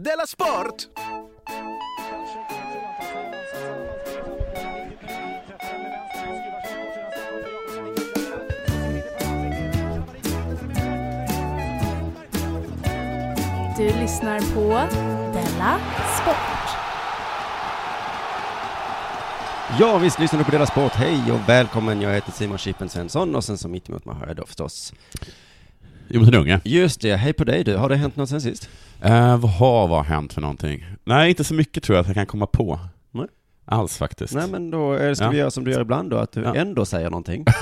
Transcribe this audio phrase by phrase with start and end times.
[0.00, 0.88] Della Sport!
[13.76, 14.68] Du lyssnar på
[15.32, 15.78] Della
[16.22, 16.36] Sport.
[19.80, 20.92] Ja, visst lyssnar du på Dela Sport.
[20.92, 22.00] Hej och välkommen.
[22.00, 24.92] Jag heter Simon Chippen Svensson och sen så mitt emot mig har jag då förstås.
[26.08, 26.60] Jonas Unge.
[26.64, 27.76] Just det, hej på dig du.
[27.76, 28.68] Har det hänt något sen sist?
[29.02, 30.84] Eh, vad har vad hänt för någonting?
[31.04, 32.78] Nej, inte så mycket tror jag att jag kan komma på.
[33.68, 34.34] Alls faktiskt.
[34.34, 35.30] Nej men då ska Ja.
[35.30, 36.54] vi göra som du gör ibland då, att du Ja.
[36.54, 37.44] ändå säger någonting.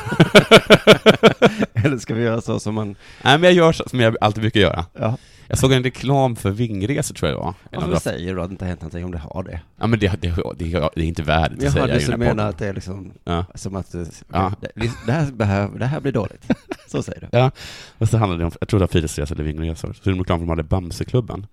[1.74, 2.86] Eller ska vi göra så som man,
[3.24, 4.86] Nej, men jag gör så som jag alltid brukar göra.
[4.98, 5.16] ja.
[5.48, 7.54] Jag såg en reklam för vingresor tror jag det var.
[7.86, 9.60] Varför säger du att det inte har hänt någonting om det har det?
[9.80, 10.28] Ja, men det, det,
[10.58, 13.44] det, det är inte värdigt att Jag säga du menar att det är liksom, Ja.
[13.54, 13.94] som att,
[14.32, 14.52] Ja.
[14.60, 16.46] det, det, här behöver, det här blir dåligt.
[16.88, 17.38] Så säger du.
[17.38, 17.50] Ja,
[17.98, 19.92] och så handlade det om, jag tror det var fritidsresor eller vingresor.
[19.92, 21.46] Så det var reklam för de hade Bamseklubben.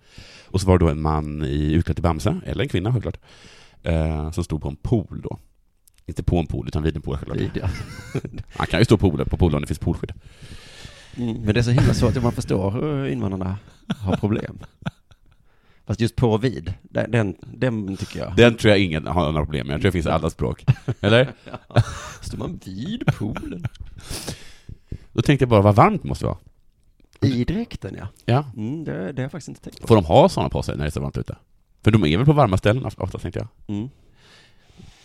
[0.47, 3.17] Och så var det då en man i utklädd till Bamse, eller en kvinna självklart,
[3.83, 5.39] eh, som stod på en pool då.
[6.05, 7.51] Inte på en pool, utan vid en pool självklart.
[7.55, 7.69] Ja.
[8.57, 10.13] Man kan ju stå på poolen, på poolen om det finns poolskydd.
[11.17, 13.57] Mm, men det är så himla svårt att man förstår hur invandrarna
[13.99, 14.59] har problem.
[15.85, 18.35] Fast just på och vid, den, den, tycker jag.
[18.35, 19.73] Den tror jag ingen har några problem med.
[19.73, 20.65] Jag tror det finns i alla språk.
[21.01, 21.33] Eller?
[22.21, 23.65] Står man vid poolen?
[25.13, 26.37] Då tänkte jag bara, vad varmt det måste vara.
[27.21, 28.07] I dräkten ja.
[28.25, 28.45] Ja.
[28.57, 29.87] Mm, det, det har jag faktiskt inte tänkt på.
[29.87, 31.35] Får de ha sådana på sig när det är så varmt ute?
[31.83, 33.75] För de är väl på varma ställen ofta, tänkte jag.
[33.75, 33.89] Mm.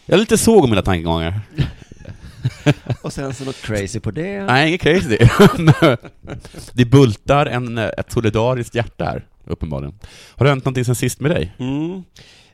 [0.07, 1.41] Jag lite såg om mina tankegångar.
[3.03, 4.43] Och sen så något crazy på det.
[4.43, 5.19] Nej, inget crazy.
[6.73, 9.99] det bultar en, ett solidariskt hjärta här, uppenbarligen.
[10.37, 11.53] Har det hänt någonting sen sist med dig?
[11.59, 12.03] Mm.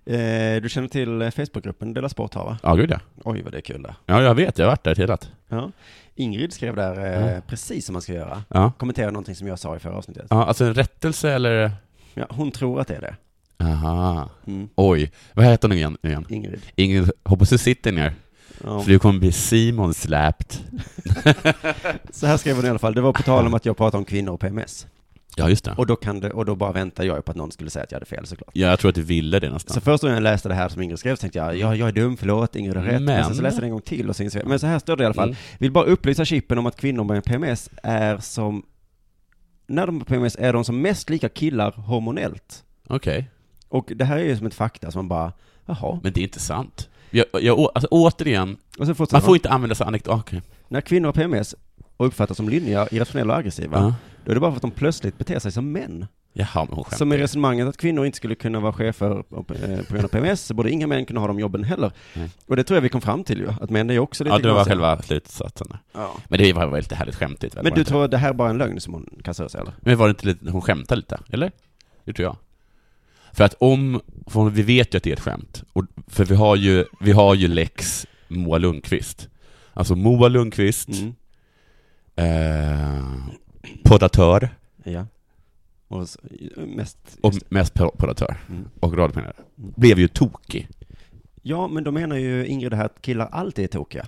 [0.06, 2.58] Eh, du känner till eh, Facebookgruppen Dela Sport har va?
[2.62, 3.00] Ja, gud ja.
[3.24, 3.94] Oj vad det är kul där.
[4.06, 4.58] Ja, jag vet.
[4.58, 5.30] Jag har varit där tittat.
[5.48, 5.70] Ja.
[6.14, 7.42] Ingrid skrev där eh, Mm.
[7.46, 8.42] precis som man ska göra.
[8.48, 8.72] Ja.
[8.78, 10.26] Kommentera någonting som jag sa i förra avsnittet.
[10.30, 11.70] ja, alltså en rättelse eller?
[12.14, 13.16] Ja, hon tror att det är det.
[13.82, 14.30] Aha.
[14.46, 14.68] Mm.
[14.74, 15.12] Oj.
[15.34, 15.96] Vad heter hon igen?
[16.02, 16.26] igen?
[16.28, 16.60] Ingrid.
[16.76, 18.14] Ingrid, hoppas du sitter ner.
[18.64, 18.80] Ja.
[18.80, 20.62] För du kommer bli Simon släpt.
[22.10, 22.94] Så här skrev hon i alla fall.
[22.94, 24.86] Det var på tal om att jag pratade om kvinnor och PMS.
[25.36, 25.74] Ja, just det.
[25.76, 27.92] Och då, kan det, och då bara väntar jag på att någon skulle säga att
[27.92, 28.50] jag hade fel såklart.
[28.52, 29.74] Ja, jag tror att du ville det nästan.
[29.74, 31.88] Så först när jag läste det här som Ingrid skrev så tänkte jag, ja, jag
[31.88, 32.92] är dum, förlåt, Ingrid har rätt.
[32.94, 34.58] Men, Men- sen så läste jag det en gång till och så insåg jag, men
[34.58, 35.28] så här står det i alla fall.
[35.28, 35.36] Mm.
[35.58, 38.62] Vill bara upplysa Chippen om att kvinnor med PMS är som,
[39.66, 42.64] när de har PMS är de som mest lika killar hormonellt.
[42.88, 43.30] Okej.
[43.72, 45.32] Och det här är ju som ett fakta som man bara,
[45.66, 46.00] jaha.
[46.02, 46.88] Men det är inte sant.
[47.10, 49.34] Jag, jag, alltså, återigen, man får man.
[49.34, 50.18] inte använda sig anekdoter.
[50.18, 50.42] Okej.
[50.68, 51.54] När kvinnor har PMS
[51.96, 53.94] och uppfattas som lynniga, irrationella och aggressiva, Ja.
[54.24, 56.06] då är det bara för att de plötsligt beter sig som män.
[56.32, 56.96] Jaha, men hon skämtar.
[56.96, 60.40] Som i resonemanget att kvinnor inte skulle kunna vara chefer på eh, grund av PMS,
[60.42, 61.92] så borde inga män kunna ha de jobben heller.
[62.14, 62.30] Nej.
[62.46, 64.42] Och det tror jag vi kom fram till ju, att män är också lite Ja,
[64.42, 65.76] det var själva slutsatsen.
[65.92, 66.10] Ja.
[66.28, 67.56] Men det var, var lite härligt skämtigt.
[67.56, 67.64] väl?
[67.64, 69.72] Men du tror att det här är bara en lögn som hon kastar sig eller?
[69.80, 71.20] Men var det inte lite, hon skämtade lite?
[71.30, 71.52] Eller?
[72.04, 72.36] Det tror jag.
[73.32, 75.62] För att om, för vi vet ju att det är ett skämt.
[75.72, 79.28] Och, för vi har ju, vi har ju lex Moa Lundqvist.
[79.74, 81.14] Alltså Moa Lundqvist, Mm.
[82.16, 83.04] eh,
[83.84, 84.48] poddatör,
[84.84, 85.06] Ja.
[85.88, 86.06] Och
[86.66, 86.98] mest...
[87.20, 88.64] och mest po- poddatör, Mm.
[88.80, 90.68] och radiopremiär, blev ju tokig.
[91.42, 94.06] Ja, men då menar ju Ingrid här att killar alltid är tokiga.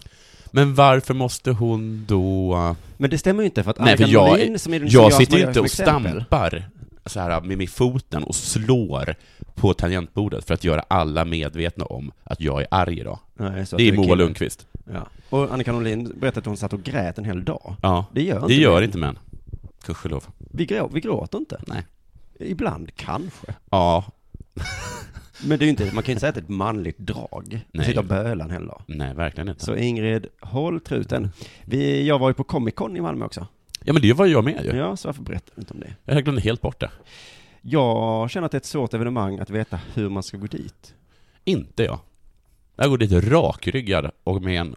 [0.51, 2.77] Men varför måste hon då...
[2.97, 5.13] Men det stämmer ju inte för att Nej, för jag, Norlin, som är den jag
[5.13, 6.71] som sitter ju inte och exempel- stampar
[7.07, 9.15] så här med, med foten och slår
[9.55, 13.19] på tangentbordet för att göra alla medvetna om att jag är arg idag.
[13.35, 14.15] Nej, Det är Moa.
[14.15, 14.67] Lundqvist.
[14.93, 15.07] Ja.
[15.31, 17.77] Och Annika Norlin berättade att hon satt och grät en hel dag.
[17.83, 18.85] Ja, Det gör inte det gör män.
[18.85, 19.19] inte män.
[19.87, 20.25] Gudskelov.
[20.39, 21.61] Vi, grå, vi gråter inte.
[21.67, 21.87] Nej.
[22.39, 23.55] Ibland kanske.
[23.71, 24.05] Ja,
[25.47, 26.99] Men det är ju inte, man kan ju inte säga att det är ett manligt
[26.99, 27.61] drag.
[27.73, 27.87] Nej.
[27.87, 28.83] Sitta och böla en hel dag.
[28.87, 29.65] nej verkligen inte.
[29.65, 31.31] Så Ingrid, håll truten.
[31.65, 33.47] Vi, jag var ju på Comic Con i Malmö också.
[33.87, 34.77] Ja men det var jag med ju.
[34.77, 35.95] Ja, så varför berättar du inte om det?
[36.05, 36.91] Jag glömde helt bort det.
[37.63, 40.95] Jag känner att det är ett svårt evenemang att veta hur man ska gå dit.
[41.45, 41.99] Inte jag.
[42.77, 44.77] Jag går dit rakryggad och med en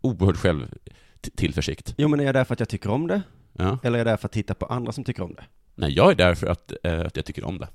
[0.00, 1.94] oerhörd självtillförsikt.
[1.96, 3.22] Jo, men är jag där för att jag tycker om det?
[3.52, 3.78] Ja.
[3.82, 5.44] Eller är jag där för att titta på andra som tycker om det?
[5.74, 7.68] Nej, jag är där för att, eh, att jag tycker om det.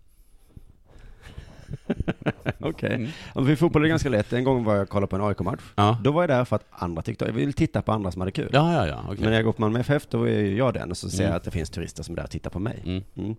[2.60, 2.94] Okej.
[2.96, 3.10] Mm.
[3.34, 3.46] Okay.
[3.46, 4.34] Vid fotboll är ganska lätt.
[4.34, 5.62] En gång var jag och kollade på en AIK-match.
[5.76, 5.98] Ja.
[6.04, 8.32] Då var jag där för att andra tyckte, jag vill titta på andra som hade
[8.32, 8.50] kul.
[8.54, 9.18] Ja, ja, ja, okej.
[9.20, 11.30] Men när jag går på Malmö FF, då är jag den och så ser Mm.
[11.30, 12.82] jag att det finns turister som är där och tittar på mig.
[12.86, 13.04] Mm.
[13.16, 13.36] Mm.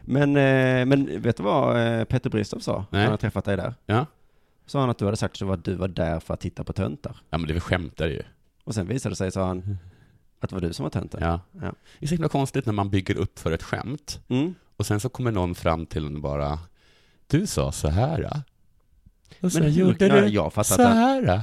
[0.00, 2.72] Men, eh, men vet du vad eh, Petter Bristow sa?
[2.72, 3.02] när Nej.
[3.02, 3.74] Han har träffat dig där.
[3.86, 4.06] Ja.
[4.66, 7.16] Sa han att du hade sagt att du var där för att titta på töntar.
[7.30, 8.22] ja, men det skämtar ju.
[8.64, 9.78] Och sen visade det sig, sa han,
[10.40, 11.20] att det var du som var tönten.
[11.22, 11.40] Ja.
[11.52, 11.72] Ja.
[11.98, 14.54] Det är så himla konstigt när man bygger upp för ett skämt Mm.
[14.76, 16.58] och sen så kommer någon fram till en bara
[17.26, 18.20] Du sa så här.
[18.20, 18.42] ja."
[19.40, 21.22] Och så hur- gjorde du jag fattar så att- här.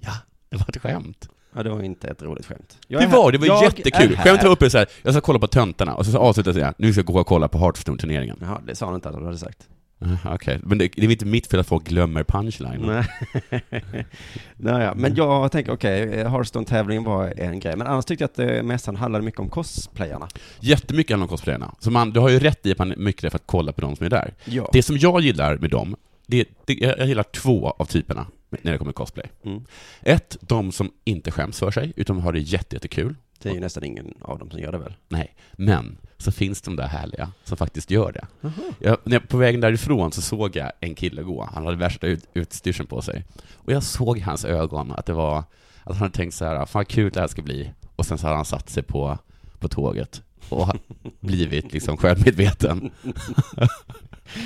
[0.00, 0.12] ja,
[0.50, 1.28] det var ett skämt.
[1.54, 2.78] Ja, det var inte ett roligt skämt.
[2.88, 4.12] Jag är Det här- var, det var jag jättekul.
[4.12, 4.24] är här.
[4.24, 6.74] Skämtet var uppe så här, jag ska kolla på töntarna, och så, så avslutade jag
[6.78, 8.36] nu ska jag gå och kolla på Hearthstone-turneringen.
[8.40, 9.68] Jaha, det sa han inte att du hade sagt.
[10.24, 12.80] Okej, men det, det är inte mitt fel att folk glömmer punchline.
[12.80, 13.04] Nej.
[14.56, 17.76] Naja, men jag tänker, okej, okay, Hearthstone-tävlingen var en grej.
[17.76, 20.28] Men annars tyckte jag att eh, mässan handlade mycket om cosplayarna.
[20.60, 21.74] Jättemycket handlar om cosplayerna.
[21.78, 23.72] Så man, du har ju rätt i att man är mycket där för att kolla
[23.72, 24.34] på de som är där.
[24.44, 24.68] Ja.
[24.72, 25.96] Det som jag gillar med dem,
[26.26, 29.30] det, det, jag gillar två av typerna när det kommer cosplay.
[29.42, 29.64] Mm.
[30.00, 33.14] Ett, de som inte skäms för sig, utan har det jätte, jättekul.
[33.38, 34.94] Det är ju nästan ingen av dem som gör det väl?
[35.08, 38.26] Nej, men så finns de där härliga som faktiskt gör det.
[38.78, 42.06] Jag, när jag, på vägen därifrån så såg jag en kille gå, han hade värsta
[42.06, 43.24] ut, utstyrseln på sig.
[43.54, 45.46] Och jag såg i hans ögon att det var, att
[45.84, 47.72] han hade tänkt så här, fan vad kul det här ska bli.
[47.96, 49.18] Och sen så hade han satt sig på,
[49.58, 50.76] på tåget och
[51.20, 52.90] blivit liksom självmedveten.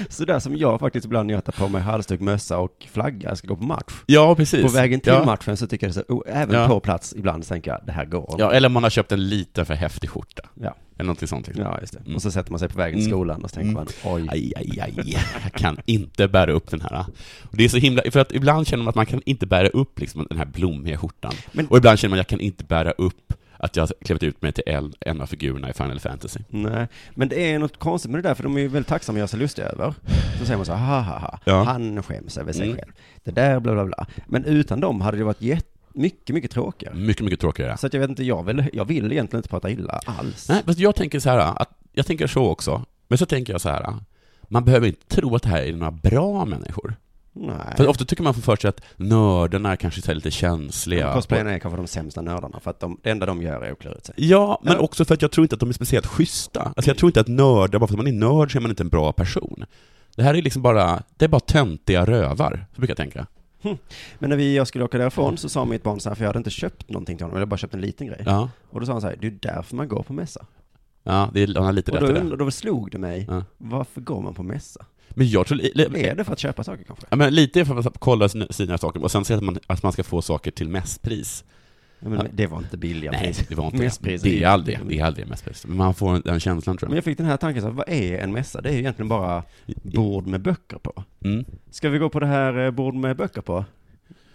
[0.09, 3.37] Så där som jag faktiskt ibland när jag tar på mig halsduk, mössa och flagga,
[3.37, 3.93] ska gå på match.
[4.07, 4.63] Ja, precis.
[4.63, 5.25] På vägen till ja.
[5.25, 6.69] matchen så tycker jag det så, oh, även Ja.
[6.69, 8.35] på plats ibland så tänker jag, det här går.
[8.39, 10.43] Ja, eller man har köpt en lite för häftig skjorta.
[10.55, 10.77] Ja.
[10.97, 11.47] Eller någonting sånt.
[11.47, 11.65] Liksom.
[11.65, 11.99] Ja, just det.
[11.99, 12.15] Mm.
[12.15, 13.19] Och så sätter man sig på vägen till Mm.
[13.19, 13.75] skolan och så tänker Mm.
[14.05, 14.27] man, oj.
[14.31, 17.05] Aj, aj, aj, jag kan inte bära upp den här.
[17.51, 19.69] Och det är så himla, för att ibland känner man att man kan inte bära
[19.69, 21.33] upp liksom den här blommiga skjortan.
[21.53, 23.33] Men- Och ibland känner man att jag kan inte bära upp
[23.63, 26.41] att jag har klivit ut mig till en, en av figurerna i Final Fantasy.
[26.49, 29.17] Nej, men det är något konstigt med det där, för de är ju väldigt tacksamma
[29.17, 29.95] att göra sig lustiga över.
[30.39, 31.63] Så säger man så ha ha ha, Ja.
[31.63, 32.77] han skäms över sig Mm.
[32.77, 32.93] själv.
[33.25, 34.07] Det där, bla bla bla.
[34.27, 36.95] Men utan dem hade det varit jätte, mycket, mycket tråkigare.
[36.95, 37.77] Mycket, mycket tråkigare.
[37.77, 40.49] Så att jag vet inte, jag vill, jag vill egentligen inte prata illa alls.
[40.49, 42.85] Nej, fast jag tänker så här, att, jag tänker så också.
[43.09, 43.95] Men så tänker jag så här,
[44.49, 46.95] man behöver inte tro att det här är några bra människor.
[47.33, 47.57] Nej.
[47.77, 51.13] För ofta tycker man för sig att nördarna kanske är lite känsliga.
[51.15, 53.79] Cosplayerna är kanske de sämsta nördarna, för att de, det enda de gör är att
[53.79, 54.15] klura ut sig.
[54.19, 54.79] Ja, men Ja.
[54.79, 56.73] också för att jag tror inte att de är speciellt schyssta.
[56.77, 58.71] Alltså jag tror inte att nördar, bara för att man är nörd så är man
[58.71, 59.65] inte en bra person.
[60.17, 63.27] Det här är liksom bara, det är bara töntiga rövar, så brukar jag tänka.
[64.19, 66.29] Men när vi, jag skulle åka därifrån så sa mitt barn så här, för jag
[66.29, 68.23] hade inte köpt någonting till honom, jag hade bara köpt en liten grej.
[68.27, 70.47] Ja, Och då sa han så här, det är därför man går på mässa.
[71.03, 72.37] Ja det är, han har lite Och rätt då, i det.
[72.37, 73.45] då slog det mig, Ja.
[73.59, 74.87] varför går man på mässa?
[75.11, 75.61] Men jag tror,
[75.97, 77.07] Är det för att köpa saker kanske?
[77.11, 80.03] ja, men lite för att kolla sina, saker, och sen att man, att man ska
[80.05, 81.45] få saker till mässpris.
[82.03, 82.25] Ja, men Ja.
[82.35, 83.77] det var inte billiga Nej, det var inte.
[83.79, 85.67] Mässpris Det är aldrig, det är aldrig mässpris.
[85.67, 86.97] Men man får den känslan tror Men jag.
[86.97, 88.61] jag fick den här tanken, så här, vad är en mässa?
[88.61, 89.43] Det är ju egentligen bara
[89.83, 91.05] bord med böcker på.
[91.25, 91.45] Mm.
[91.71, 93.65] Ska vi gå på det här eh, bord med böcker på?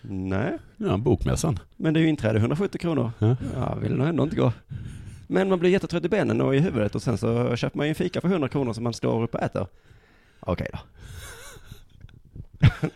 [0.02, 1.60] Nej, Ja, bokmässan.
[1.78, 3.12] men det är ju inträde 170 kronor.
[3.20, 3.36] Ja.
[3.56, 4.54] Jag vill nog ändå inte gå.
[5.28, 7.90] Men man blir jättetrött i benen och i huvudet och sen så köper man ju
[7.90, 9.68] en fika för 100 kronor som man står upp och äter.
[10.40, 10.80] Okej då.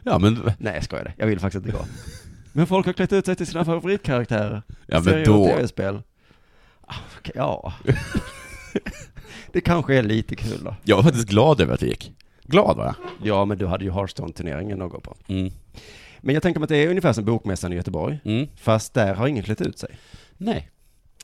[0.04, 1.14] Ja, men, Nej, jag skojar det.
[1.18, 1.86] Jag vill faktiskt inte gå.
[2.54, 4.62] Men folk har klätt ut sig till sina favoritkaraktärer.
[4.88, 6.02] ja, men då, tv-spel.
[6.82, 7.74] Ah, okej, Ja.
[9.52, 10.76] det kanske är lite kul då.
[10.84, 12.14] jag var faktiskt glad över att det gick.
[12.44, 12.96] Glad var jag.
[13.24, 15.16] Ja, men du hade ju Hearthstone-turneringen att gå på.
[15.28, 15.52] Mm.
[16.22, 18.20] Men jag tänker mig att det är ungefär som Bokmässan i Göteborg.
[18.26, 18.48] Mm.
[18.56, 19.98] Fast där har ingen klätt ut sig
[20.38, 20.70] Nej.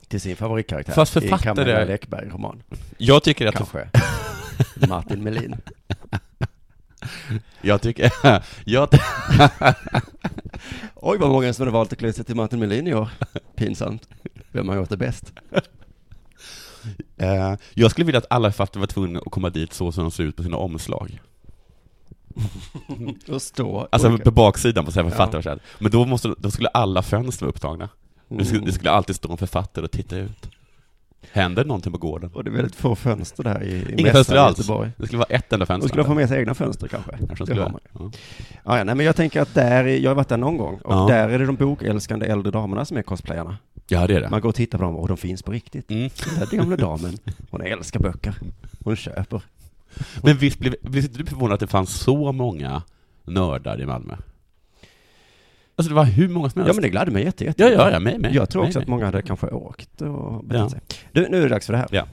[0.08, 0.94] Till sin favoritkaraktär.
[0.94, 2.64] Fast I författare- Kammarberg Läckberg-roman.
[2.98, 3.90] Jag tycker att Kanske.
[4.88, 5.56] Martin Melin.
[7.62, 8.12] Jag tycker,
[8.66, 8.90] jag,
[10.96, 13.10] Oj, vad många som hade valt att klä sig till Martin Melin i år.
[13.56, 14.10] Pinsamt.
[14.52, 15.34] Vem har gjort det bäst?
[17.18, 20.12] eh, jag skulle vilja att alla författare var tvungna att komma dit så som de
[20.12, 21.20] ser ut på sina omslag.
[23.28, 23.88] Och stå.
[23.92, 25.10] Alltså på baksidan på sina Ja.
[25.10, 25.60] författare här.
[25.80, 27.90] Men då, måste, då skulle alla fönster vara upptagna.
[28.28, 30.50] Det, skulle, det skulle alltid stå en författare och titta ut.
[31.32, 32.32] Händer någonting på gården?
[32.34, 34.58] Och det är väldigt få fönster där i, i Inga fönster alls.
[34.58, 34.92] Göteborg.
[34.98, 35.88] Det skulle vara ett enda De fönster.
[35.90, 37.12] skulle få med sig egna fönster kanske.
[37.28, 37.80] Kanske de Det har ha.
[37.94, 38.12] man.
[38.64, 38.78] Ja.
[38.78, 40.94] Ja, nej, men jag tänker att där, är- jag har varit där någon gång, och
[40.94, 41.06] Ja.
[41.10, 43.58] där är det de bokälskande äldre damerna som är cosplayarna.
[43.88, 44.30] ja, det är det.
[44.30, 45.92] Man går och tittar på dem och de finns på riktigt.
[45.92, 46.10] Mm.
[46.40, 47.18] Den där gamla damen,
[47.52, 48.36] hon älskar böcker.
[48.84, 49.42] Hon köper.
[50.24, 52.82] Men visst blev, blev inte du förvånad att det fanns så många
[53.24, 54.16] nördar i Malmö?
[55.78, 56.78] Alltså det var hur många som Ja helst.
[56.78, 57.64] men det gladde mig jätte, jätte.
[57.64, 58.36] ja, ja, ja, mig med.
[58.36, 58.90] Jag tror mig också att med.
[58.90, 60.70] många hade kanske åkt och betett Ja.
[60.70, 60.80] sig.
[61.12, 61.88] Du, nu är det dags för det här.
[61.92, 62.06] Ja.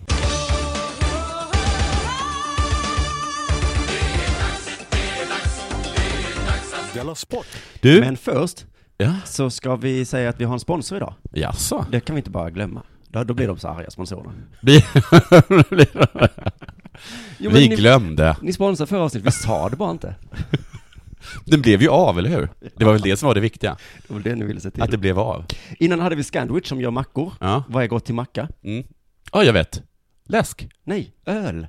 [7.80, 8.66] Du, Men först
[8.98, 11.14] ja, så ska vi säga att vi har en sponsor idag.
[11.32, 11.86] jaså?
[11.90, 12.82] Det kan vi inte bara glömma.
[13.08, 14.32] Då, då blir de så arga, sponsorerna.
[17.38, 18.36] Jo, vi ni, glömde.
[18.42, 20.14] ni sponsrar förra avsnittet, vi sa det bara inte.
[21.44, 22.48] Den blev ju av, eller hur?
[22.76, 23.76] Det var väl det som var det viktiga,
[24.08, 24.82] Det var det ni ville se till.
[24.82, 25.44] att det blev av.
[25.78, 27.32] Innan hade vi Scandwich som gör mackor.
[27.40, 28.48] Ja, Vad är gott till macka?
[28.64, 28.84] mm.
[29.32, 29.82] ja jag vet.
[30.28, 30.68] Läsk.
[30.84, 31.66] Nej, öl.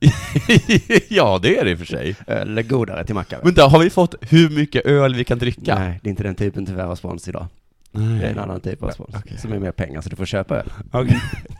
[1.08, 2.16] ja, det är det i och för sig.
[2.26, 3.38] Öl är godare till macka.
[3.44, 5.78] Men då har vi fått hur mycket öl vi kan dricka?
[5.78, 7.46] Nej, det är inte den typen tyvärr av spons idag.
[7.92, 9.14] Det är en annan typ av spons.
[9.18, 9.38] Okej.
[9.38, 10.70] Som är mer pengar, så du får köpa öl.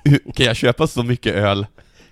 [0.04, 1.66] Hur- Kan jag köpa så mycket öl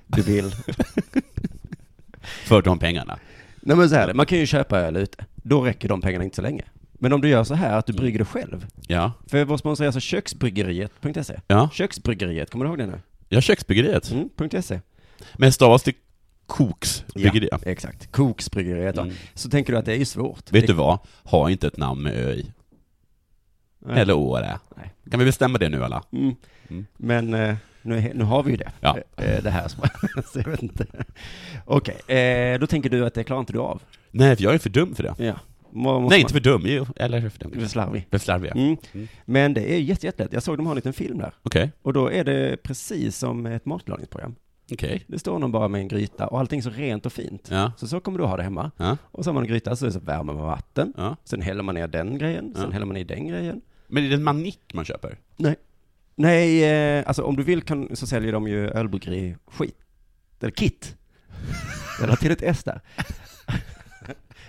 [0.07, 0.55] Du vill.
[2.45, 3.19] för de pengarna?
[3.63, 5.25] Nej men så här, man kan ju köpa öl ute.
[5.35, 6.65] Då räcker de pengarna inte så länge.
[6.93, 8.67] Men om du gör så här att du brygger det själv.
[8.87, 9.13] Ja.
[9.27, 11.41] För vår sponsor är alltså köksbryggeriet.se.
[11.47, 11.71] Ja.
[11.73, 13.01] Köksbryggeriet, kommer du ihåg det nu?
[13.29, 14.11] Ja, köksbryggeriet.
[14.11, 14.81] Mm, .se.
[15.35, 15.93] Men stavas det
[16.47, 17.49] Koks bryggeri?
[17.51, 18.13] Ja, exakt.
[18.13, 18.99] Koksbryggeriet.
[18.99, 19.15] Mm.
[19.35, 20.53] Så tänker du att det är ju svårt.
[20.53, 20.99] Vet det, du vad?
[21.23, 22.53] Ha inte ett namn med ö i.
[23.79, 24.01] Nej.
[24.01, 24.39] Eller å.
[25.11, 26.03] Kan vi bestämma det nu alla?
[26.13, 26.35] Mm.
[26.69, 26.87] Mm.
[26.97, 28.73] Men eh, nu, nu har vi ju det.
[28.81, 28.99] Ja.
[29.17, 29.83] Eh, Det här som,
[30.33, 30.87] så jag vet inte.
[31.65, 33.83] Okej, eh, då tänker du att det klarar inte du av?
[34.11, 35.15] Nej, för jag är för dum för det.
[35.25, 35.35] Ja.
[35.75, 36.63] Må- Nej, man- inte för dum.
[36.65, 37.53] Jo, eller för dum.
[37.55, 38.07] Du är slarvig.
[38.11, 38.55] För slarvig, ja.
[38.61, 38.77] Mm.
[38.93, 39.09] Mm.
[39.25, 40.33] Men det är jätte, jättelätt.
[40.33, 41.33] Jag såg dem ha en liten film där.
[41.43, 44.35] Okej, Och då är det precis som ett matlagningsprogram.
[44.73, 45.05] okej.
[45.07, 47.49] Det står någon bara med en gryta och allting är så rent och fint.
[47.51, 48.71] Ja, Så så kommer du ha det hemma.
[48.77, 50.93] ja, Och så har man en gryta, så, så värmer man vatten.
[50.97, 51.17] ja.
[51.25, 53.61] Sen häller man ner den grejen, sen häller man i den grejen.
[53.87, 55.19] Men är det en manick man köper?
[55.37, 55.57] Nej,
[56.19, 59.77] eh, alltså om du vill kan, så säljer de ju ölbryggeri skit.
[60.41, 60.97] Eller kit.
[62.01, 62.81] Jag la till ett S där.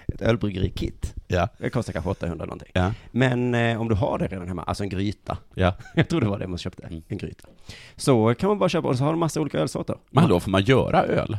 [0.08, 1.13] Ett ölbryggeri kit.
[1.27, 1.48] Ja.
[1.58, 2.70] Det kostar kanske 800 någonting.
[2.74, 5.38] Ja, Men eh, om du har det redan hemma, alltså en gryta.
[5.55, 5.74] ja.
[5.96, 7.01] Jag tror det var det man köpte, Mm.
[7.08, 7.48] en gryta.
[7.96, 9.96] Så kan man bara köpa, och så har de massa olika ölsorter.
[10.10, 11.38] Men hallå, får man göra öl?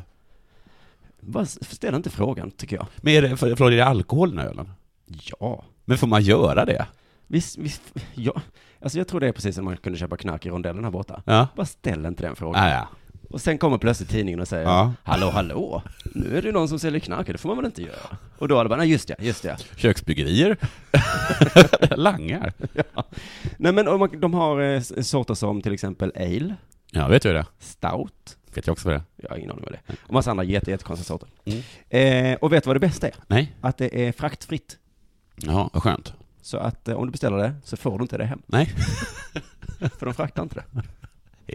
[1.21, 2.87] Bara ställ inte frågan, tycker jag.
[2.97, 4.71] Men är det, för, för är det alkohol i ölen?
[5.41, 5.65] Ja.
[5.85, 6.87] Men får man göra det?
[7.27, 7.83] Visst, visst,
[8.15, 8.43] ja.
[8.81, 11.23] Alltså jag tror det är precis som man kunde köpa knark i rondellen här borta.
[11.27, 11.49] Ja.
[11.57, 12.65] Bara ställ inte den frågan.
[12.65, 12.89] Ah, ja.
[13.31, 14.93] Och sen kommer plötsligt tidningen och säger Ja.
[15.03, 15.83] Hallå, hallå,
[16.15, 18.17] nu är det någon som säljer knark, det får man väl inte göra?
[18.39, 19.57] Och då det bara, nej just det, just det.
[19.77, 20.57] Köksbyggerier.
[21.97, 22.53] Langar.
[23.57, 26.55] Nej men man, de har eh, sorter som till exempel ale,
[26.91, 29.05] Ja, vet du det stout, Vet jag också vad det är.
[29.17, 31.29] jag har ingen aning vad det är, och massa andra jätte, jättekonstiga sorter.
[31.45, 32.33] Mm.
[32.33, 33.15] Eh, och vet du vad det bästa är?
[33.27, 33.57] Nej.
[33.61, 34.79] Att det är fraktfritt.
[35.37, 36.15] Ja, vad skönt.
[36.45, 38.43] Så att eh, om du beställer det så får du inte det hem.
[38.47, 38.67] Nej.
[39.99, 40.83] För de fraktar inte det.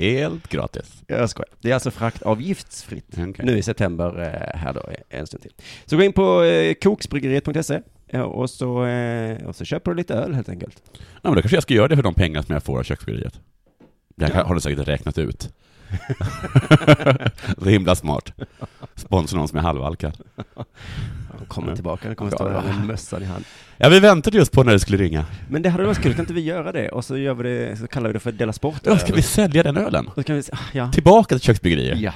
[0.01, 1.03] Helt gratis.
[1.07, 1.49] Jag skojar.
[1.61, 3.05] Det är alltså fraktavgiftsfritt.
[3.17, 3.45] Okej.
[3.45, 4.19] Nu i september
[4.53, 5.51] eh, här då, en stund till.
[5.85, 10.13] Så gå in på eh, koksbryggeriet.se eh, och så, eh, och så köper du lite
[10.13, 10.81] öl helt enkelt.
[10.93, 12.83] Ja, men då kanske jag ska göra det för de pengar som jag får av
[12.83, 13.39] köksbyggeriet.
[14.15, 14.43] Det Ja.
[14.43, 15.49] har du säkert räknat ut.
[17.63, 18.33] Så himla smart.
[18.95, 20.17] Sponsra någon som är halvalkad.
[21.59, 23.45] Kommer tillbaka, han kommer stå där med mössan i hand.
[23.77, 25.25] Ja, vi väntade just på när det skulle ringa.
[25.49, 26.89] Men det hade varit kul, kan inte vi göra det?
[26.89, 28.81] Och så gör vi det, så kallar vi det för Dela Sport.
[28.83, 30.09] Ja, ska vi sälja den ölen?
[30.15, 30.91] Så kan vi, ja.
[30.91, 31.95] Tillbaka till köksbyggerier.
[31.95, 32.13] Ja.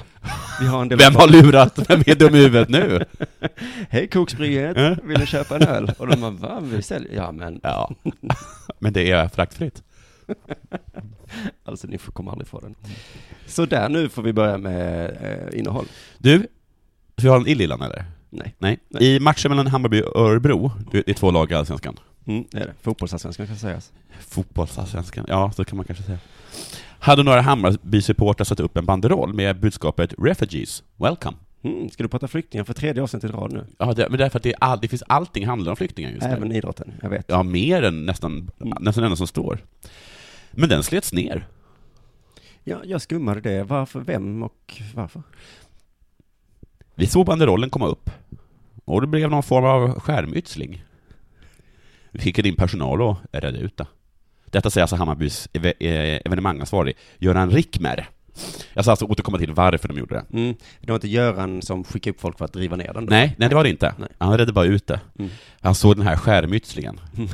[0.60, 1.78] Vi har en Dela Vem har lurat?
[1.88, 3.04] Vem är dum i huvudet nu?
[3.90, 5.92] Hej Koksbryggeriet, vill du köpa en öl?
[5.98, 6.60] Och de bara, va?
[6.62, 7.14] Vi säljer?
[7.14, 7.94] Ja men, Ja,
[8.78, 9.82] men det är fraktfritt.
[11.64, 12.74] alltså ni får komma aldrig få den.
[13.46, 15.86] Så där, nu får vi börja med eh, innehåll.
[16.18, 16.38] Du,
[17.18, 18.04] ska vi ha en illillan eller?
[18.34, 18.54] Nej.
[18.58, 18.78] Nej.
[18.88, 19.16] Nej.
[19.16, 21.96] I matchen mellan Hammarby och Örebro, det är två lag i Allsvenskan.
[22.26, 22.72] Mm, det är det.
[22.82, 23.92] Fotbollsallsvenskan kan sägas.
[24.28, 26.18] Fotbollsallsvenskan, ja, så kan man kanske säga.
[26.98, 31.34] Hade några Hammarby-supportrar satt upp en banderoll med budskapet 'Refugees, welcome'.
[31.62, 33.66] Mm, ska du prata flyktingar för tredje avsnittet i rad nu?
[33.78, 36.26] Ja, det, men därför att det, är all, det finns allting handlar om flyktingar just
[36.26, 36.54] Även nu.
[36.56, 37.24] idrotten, jag vet.
[37.28, 38.78] Ja, mer än nästan, Mm.
[38.80, 39.58] nästan enda som står.
[40.50, 41.46] Men den slets ner.
[42.64, 43.62] Ja, jag skummade det.
[43.62, 45.22] Varför, vem och varför?
[46.94, 48.10] Vi såg banderollen komma upp.
[48.84, 50.82] Och det blev någon form av skärmytsling.
[52.10, 53.86] Vi skickade in personal och räddade ut det.
[54.44, 55.72] Detta säger alltså Hammarbys eh,
[56.24, 58.08] evenemangansvarig Göran Rickmer.
[58.74, 60.38] Jag ska alltså återkomma till varför de gjorde det.
[60.38, 63.06] Mm, det var inte Göran som skickade upp folk för att driva ner den?
[63.06, 63.10] då?
[63.10, 63.94] Nej, nej det var det inte.
[63.98, 64.08] Nej.
[64.18, 65.00] Han räddade bara ut det.
[65.18, 65.30] Mm.
[65.60, 67.00] Han såg den här skärmytslingen.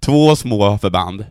[0.00, 1.24] Två små förband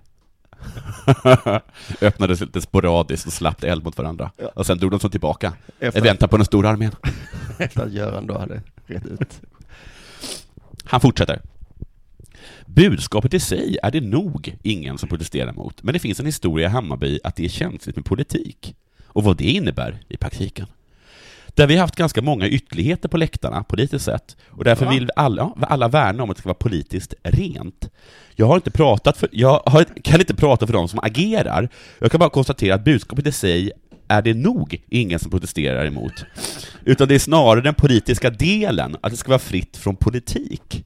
[2.01, 4.31] öppnades lite sporadiskt och slapp eld mot varandra.
[4.37, 4.51] Ja.
[4.55, 5.53] Och sen drog de sig tillbaka.
[5.79, 6.91] Efter, väntan på den stora armén.
[7.57, 9.41] efter att Göran då hade rätt ut.
[10.83, 11.41] Han fortsätter.
[12.65, 16.67] Budskapet i sig är det nog ingen som protesterar mot, men det finns en historia
[16.67, 18.75] i Hammarby att det är känsligt med politik.
[19.07, 20.67] Och vad det innebär i praktiken.
[21.59, 24.91] Där vi har haft ganska många ytterligheter på läktarna, politiskt sett, och därför Va?
[24.91, 27.89] vill vi alla, alla värna om att det ska vara politiskt rent.
[28.35, 31.69] Jag har inte pratat för, jag har, kan inte prata för de som agerar.
[31.99, 33.71] Jag kan bara konstatera att budskapet i sig
[34.07, 36.25] är det nog ingen som protesterar emot.
[36.85, 40.85] Utan det är snarare den politiska delen, att det ska vara fritt från politik.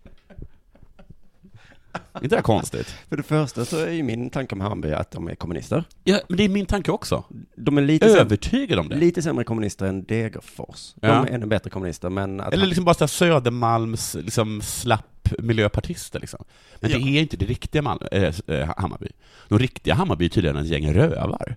[2.24, 2.88] Inte det konstigt?
[3.10, 5.84] För det första så är ju min tanke om Hammarby att de är kommunister.
[6.04, 7.24] Ja, men det är min tanke också.
[7.56, 8.96] De är lite, Övertygad om det.
[8.96, 10.94] lite sämre kommunister än Degerfors.
[10.96, 11.28] De Ja.
[11.28, 16.44] är ännu bättre kommunister, men att Eller liksom bara så Södermalms liksom slapp miljöpartister liksom.
[16.80, 17.08] Men det Ja.
[17.08, 18.08] är inte det riktiga Mal-
[18.48, 19.08] äh, Hammarby.
[19.50, 21.56] De riktiga Hammarby är tydligen ett gäng rövar.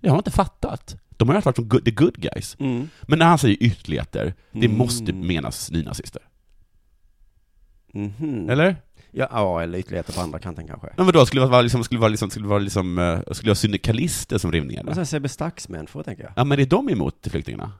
[0.00, 0.96] Det har jag inte fattat.
[1.16, 2.56] De har ju varit som good, the good guys.
[2.60, 2.88] Mm.
[3.02, 4.78] Men när han säger ytterligheter, det Mm.
[4.78, 6.22] måste menas nynazister.
[7.94, 8.50] Mhm.
[8.50, 8.76] Eller?
[9.14, 10.88] Ja, ja, eller ytterligheter på andra kanten kanske.
[10.96, 13.18] Men vadå, skulle det vara liksom, skulle det vara liksom, skulle det vara liksom, eh,
[13.20, 15.06] skulle det vara syndikalister som ner Och det?
[15.06, 16.32] sen Staxmän, får jag.
[16.36, 17.72] Ja men är de emot flyktingarna?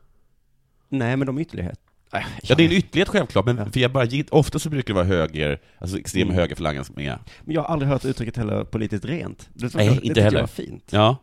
[0.88, 1.80] Nej, men de är ytterlighet.
[2.12, 3.64] Äh, Ja, det är en ytterlighet självklart, men Ja.
[3.72, 6.36] för jag bara, ofta så brukar det vara höger, alltså extrema Mm.
[6.40, 9.48] högerfalangen som är, Men jag har aldrig hört uttrycket heller politiskt rent.
[9.54, 10.40] Det, Nej, det, inte jag heller.
[10.40, 10.84] var fint.
[10.90, 11.16] ja.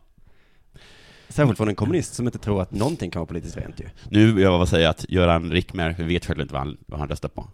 [1.28, 3.84] Särskilt från en kommunist som inte tror att någonting kan vara politiskt rent ju.
[4.08, 7.00] Nu vill jag bara säga att Göran Rickmer, vi vet själv inte vad han, vad
[7.00, 7.48] han röstar på.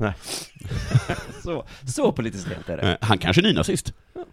[1.42, 2.82] Så, så politiskt rent är det.
[2.82, 3.92] Eh, Han kanske är nynazist.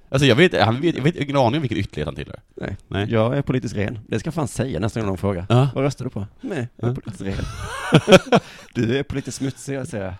[0.09, 2.39] Alltså jag vet, han vet, jag vet ingen aning om vilken ytterlighet han tillhör.
[2.55, 2.77] Nej.
[2.87, 3.07] Nej.
[3.11, 3.99] Jag är politiskt ren.
[4.07, 5.45] Det ska jag fan säga nästa gång någon frågar.
[5.49, 5.69] Ja.
[5.75, 6.25] Vad röstar du på?
[6.41, 6.95] Nej, jag är Ja.
[7.01, 8.39] politiskt ren.
[8.73, 10.15] du är politiskt smutsig, jag säger.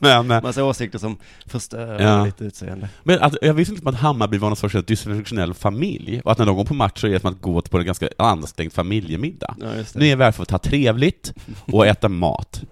[0.00, 1.16] men, men, Massa åsikter som
[1.46, 2.24] förstör Ja.
[2.24, 2.88] ditt utseende.
[3.02, 6.38] men att, jag visste inte som att Hammarby var någon sorts dysfunktionell familj, och att
[6.38, 8.72] när de går på match så är det som att gå på en ganska ansträngd
[8.72, 9.56] familjemiddag.
[9.60, 9.66] Ja.
[9.94, 11.34] Nu är vi här för att ha trevligt
[11.72, 12.62] och äta mat.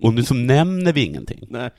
[0.00, 1.46] Och nu så nämner vi ingenting.
[1.50, 1.70] Nej.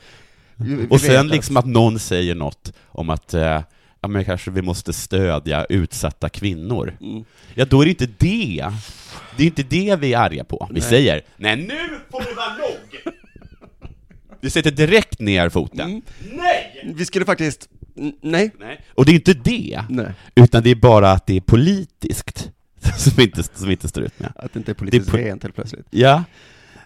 [0.64, 3.62] Vi- Och sen liksom att någon säger något om att eh,
[4.02, 6.98] ja, men kanske vi måste stödja utsatta kvinnor.
[7.02, 7.24] Mm.
[7.56, 8.66] Ja, då är det inte det.
[9.38, 10.68] Det är inte det vi är arga på.
[10.72, 10.90] Vi Nej.
[10.90, 11.78] säger, nej nu
[12.12, 13.14] får det vara nog!
[14.42, 15.90] Vi sätter direkt ner foten.
[15.90, 16.02] Mm.
[16.34, 16.94] Nej!
[16.96, 17.70] Vi skulle faktiskt,
[18.22, 18.52] nej.
[18.60, 18.82] nej!
[18.94, 20.12] Och det är inte det, Nej.
[20.36, 22.50] utan det är bara att det är politiskt
[22.98, 24.32] som inte, som inte står ut med.
[24.36, 25.86] Att det inte är politiskt Det är po- rent helt plötsligt.
[25.90, 26.24] Ja,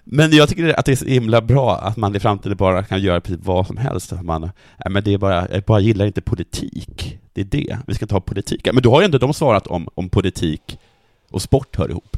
[0.10, 3.02] men jag tycker att det är så himla bra att man i framtiden bara kan
[3.02, 4.14] göra precis vad som helst.
[4.14, 4.52] Att Man, nej,
[4.90, 7.20] men det är bara, jag bara gillar inte politik.
[7.34, 7.78] Det är det.
[7.88, 8.68] Vi ska ha politik.
[8.74, 10.80] Men då har ju ändå de svarat om, om politik
[11.32, 12.18] och sport hör ihop.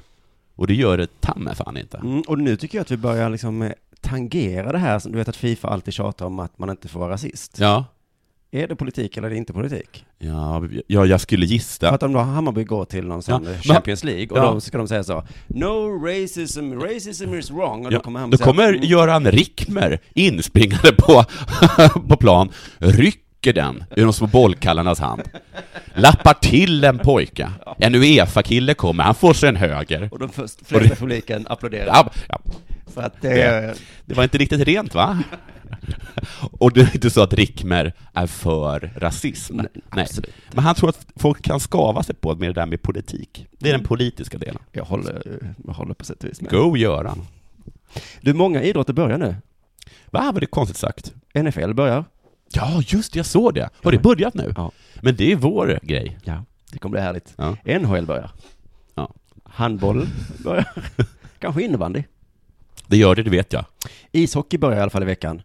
[0.56, 1.98] Och det gör det ta fan inte.
[1.98, 5.30] Mm, och nu tycker jag att vi börjar liksom eh, tangera det här, du vet
[5.30, 7.60] att Fifa alltid tjatar om att man inte får vara rasist.
[7.60, 7.86] Ja.
[8.52, 10.06] Är det politik eller är det inte politik?
[10.20, 11.90] Ja, ja jag skulle För gissa.
[11.90, 14.52] att om då Hammarby går till någon sån Ja, eh, Champions League och Ja.
[14.52, 18.30] då ska de säga så No racism, racism is wrong och Ja, då kommer han
[18.30, 21.26] Då säga, kommer "Mm, Göran Rickmer inspringande på,
[22.08, 25.22] på plan, rycker den ur de små bollkallarnas hand,
[25.96, 27.52] lappar till en pojke.
[27.78, 30.10] En Uefa-kille kommer, han får sig en höger.
[30.12, 31.86] Och de först, flesta det- publiken applåderar.
[31.88, 32.40] Ja, ja,
[32.94, 33.74] För att det är,
[34.06, 35.24] det var inte riktigt rent va?
[36.52, 39.56] Och det är inte så att Rickmer är för rasism.
[39.56, 40.08] Nej, Nej.
[40.52, 43.48] Men han tror att folk kan skava sig på med det där med politik.
[43.60, 44.62] Det är den politiska delen.
[44.72, 46.52] jag håller, jag håller på sätt och vis med.
[46.52, 47.28] Go Göran.
[48.22, 49.36] Du, många idrotter börjar nu.
[50.06, 51.14] Va, var det konstigt sagt?
[51.34, 52.06] NFL börjar.
[52.54, 53.70] Ja, just det, jag såg det.
[53.84, 54.54] Har det börjat nu?
[54.56, 54.72] Ja.
[55.02, 56.18] Men det är vår grej.
[56.24, 57.34] Ja, det kommer bli härligt.
[57.36, 57.80] Ja.
[57.80, 58.32] NHL börjar.
[58.96, 59.14] Ja.
[59.44, 60.08] Handboll
[60.44, 60.72] börjar.
[61.40, 62.04] Kanske innebandy.
[62.88, 63.66] Det gör det, det vet jag.
[64.12, 65.42] Ishockey börjar i alla fall i veckan.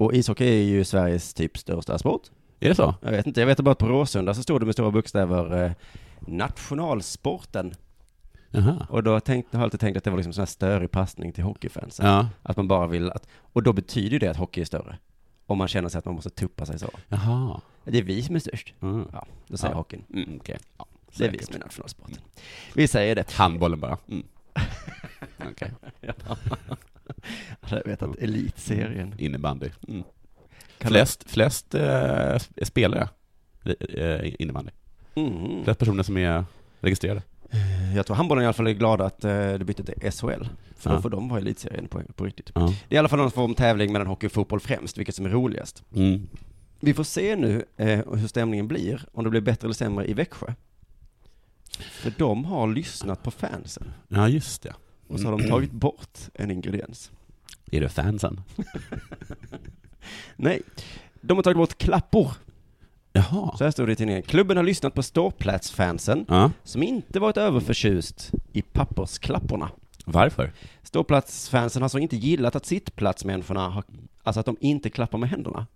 [0.00, 2.22] Och ishockey är ju Sveriges typ största sport.
[2.60, 2.94] Är det så?
[3.02, 5.64] Jag vet inte, jag vet bara att på Råsunda så stod det med stora bokstäver
[5.64, 5.72] eh,
[6.20, 7.74] nationalsporten.
[8.50, 8.86] Jaha.
[8.90, 10.90] Och då tänkte, har jag alltid tänkt att det var liksom en sån här störig
[10.90, 12.06] passning till hockeyfansen.
[12.06, 12.28] Ja.
[12.42, 14.98] Att man bara vill att, och då betyder ju det att hockey är större.
[15.46, 16.90] Om man känner sig att man måste tuppa sig så.
[17.08, 17.60] Jaha.
[17.84, 18.74] Det är vi som är störst.
[18.82, 19.08] Mm.
[19.12, 19.78] Ja, då säger Ja.
[19.78, 20.04] hockeyn.
[20.14, 20.58] Mm, Okej.
[20.78, 20.86] Ja,
[21.16, 22.16] Det är vi som är nationalsporten.
[22.74, 23.32] Vi säger det.
[23.32, 23.98] Handbollen bara.
[24.08, 24.26] Mm.
[25.50, 25.70] Okej.
[26.00, 26.36] Ja.
[27.70, 29.14] Jag vet att elitserien.
[29.18, 29.68] Innebandy.
[29.88, 30.02] Mm.
[30.78, 33.08] Flest, flest eh, sp- spelare
[33.94, 34.70] eh, innebandy.
[35.14, 35.64] Mm.
[35.64, 36.44] Flest personer som är
[36.80, 37.22] registrerade.
[37.96, 40.44] Jag tror handbollen i alla fall är glada att eh, det bytte till SHL.
[40.76, 40.96] För Ja.
[40.96, 42.50] då får de vara i elitserien på, på riktigt.
[42.54, 42.60] Ja.
[42.88, 45.14] Det är i alla fall någon form av tävling mellan hockey och fotboll främst, vilket
[45.14, 45.82] som är roligast.
[45.94, 46.28] Mm.
[46.80, 50.12] Vi får se nu eh, hur stämningen blir, om det blir bättre eller sämre i
[50.14, 50.46] Växjö.
[51.78, 53.92] För de har lyssnat på fansen.
[54.08, 54.74] ja, just det.
[55.10, 57.10] Och så har de tagit bort en ingrediens.
[57.70, 58.40] Är det fansen?
[60.36, 60.62] Nej,
[61.20, 62.32] de har tagit bort klappor.
[63.12, 63.56] Jaha.
[63.56, 64.22] Så här står det i tidningen.
[64.22, 66.50] Klubben har lyssnat på ståplatsfansen Ja.
[66.64, 69.70] som inte varit överförtjust i pappersklapporna.
[70.04, 70.52] Varför?
[70.82, 73.84] Ståplatsfansen har så inte gillat att sittplatsmänniskorna har,
[74.22, 75.66] alltså att de inte klappar med händerna.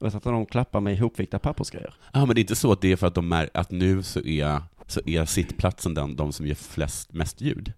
[0.00, 1.94] Utan att de klappar med ihopvikta pappersgrejer.
[2.12, 4.02] Ja, men det är inte så att det är för att de är, att nu
[4.02, 7.72] så är, så är sittplatsen den, de som ger flest, mest ljud.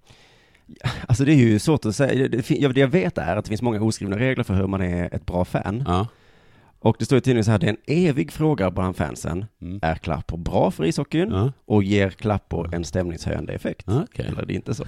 [1.08, 2.28] Alltså det är ju svårt att säga.
[2.28, 5.26] Det, jag vet är att det finns många oskrivna regler för hur man är ett
[5.26, 5.84] bra fan.
[5.86, 6.06] Ja.
[6.78, 9.44] Och det står i tidningen så här, det är en evig fråga bland fansen.
[9.62, 9.78] Mm.
[9.82, 11.30] Är klappor bra för ishockeyn?
[11.30, 11.52] Ja.
[11.64, 13.82] Och ger klappor en stämningshöjande effekt?
[13.86, 14.26] Ja, Okej.
[14.26, 14.84] Eller är det inte så?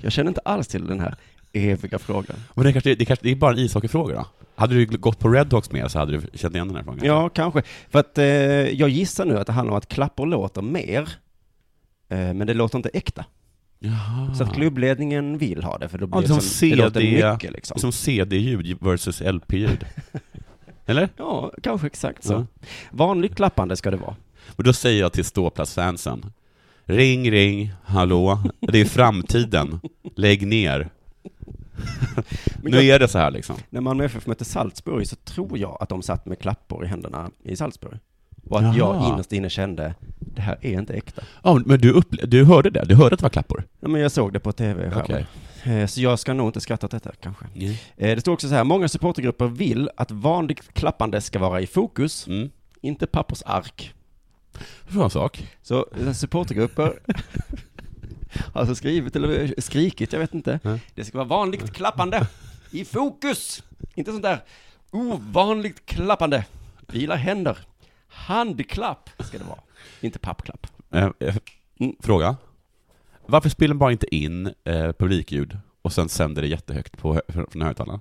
[0.00, 1.16] Jag känner inte alls till den här
[1.52, 2.36] eviga frågan.
[2.54, 4.26] Men det kanske, det kanske det är bara en ishockeyfråga då?
[4.54, 7.04] Hade du gått på Red Hawks med så hade du känt igen den här frågan?
[7.04, 7.62] Ja, kanske.
[7.90, 11.08] För att eh, jag gissar nu att det handlar om att klappor låter mer,
[12.08, 13.24] eh, men det låter inte äkta.
[13.84, 14.34] Jaha.
[14.34, 17.00] Så att klubbledningen vill ha det, för då blir Ja, det som som, det låter
[17.00, 17.78] CD mycket liksom.
[17.78, 19.84] Som CD-ljud versus LP-ljud.
[20.86, 21.08] Eller?
[21.16, 22.32] Ja, kanske exakt så.
[22.32, 22.46] Ja.
[22.90, 24.16] Vanligt klappande ska det vara.
[24.56, 26.32] Och då säger jag till ståplatsfansen,
[26.84, 29.80] ring, ring, hallå, det är framtiden,
[30.16, 30.88] lägg ner.
[32.62, 33.56] Men nu är det så här liksom.
[33.70, 37.30] När Malmö FF mötte Salzburg så tror jag att de satt med klappor i händerna
[37.42, 37.98] i Salzburg.
[38.48, 38.76] Och att Jaha.
[38.76, 41.22] jag innerst inne kände, det här är inte äkta.
[41.42, 42.84] Ja, men du, upple- du hörde det?
[42.84, 43.64] Du hörde att det var klappor?
[43.80, 45.26] Ja, men jag såg det på tv Okej.
[45.62, 47.44] Eh, Så jag ska nog inte skratta åt detta kanske.
[47.56, 47.74] Mm.
[47.96, 52.26] Det står också så här, många supportergrupper vill att vanligt klappande ska vara i fokus,
[52.26, 52.50] Mm.
[52.80, 53.94] inte pappersark.
[54.88, 55.48] Bra sak.
[55.62, 56.82] Så eh, supportergrupper
[58.52, 60.60] har alltså skrivit eller skrikit, jag vet inte.
[60.62, 60.78] Ja.
[60.94, 62.26] Det ska vara vanligt klappande
[62.70, 63.62] i fokus.
[63.94, 64.38] Inte sånt där
[64.90, 66.44] ovanligt klappande.
[66.86, 67.58] Vila händer.
[68.14, 69.60] Handklapp ska det vara.
[70.00, 70.66] Inte pappklapp.
[70.90, 71.36] Eh, eh,
[71.80, 71.96] Mm.
[72.00, 72.36] Fråga.
[73.26, 77.62] Varför spelar man bara inte in eh, publikljud och sen sänder det jättehögt på, från
[77.62, 78.00] högtalaren?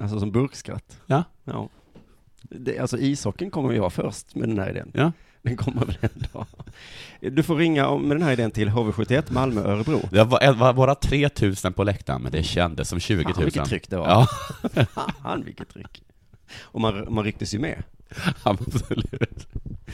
[0.00, 1.00] Alltså som burkskratt.
[1.06, 1.24] Ja.
[1.44, 1.68] Ja.
[2.42, 4.90] Det, alltså ishockeyn kommer ju vara först med den här idén.
[4.94, 5.12] Ja.
[5.42, 6.46] Den kommer väl en dag.
[7.20, 10.00] Du får ringa om- med den här idén till HV71 Malmö Örebro.
[10.10, 13.34] Det var, var bara 3000 på läktaren, men det kändes som 20 000.
[13.34, 14.06] Fan vilket tryck det var.
[14.08, 14.26] Ja,
[15.22, 16.02] Fan vilket tryck.
[16.62, 17.82] Och man, man rycktes ju med.
[18.42, 19.46] absolut.